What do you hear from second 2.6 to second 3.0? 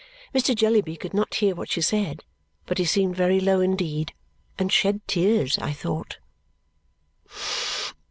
but he